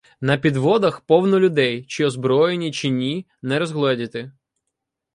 На 0.21 0.37
підводах— 0.37 1.01
повно 1.07 1.39
людей, 1.39 1.83
чи 1.85 2.05
озброєні, 2.05 2.71
чи 2.71 2.89
ні, 2.89 3.25
не 3.41 3.59
розгледіти. 3.59 4.31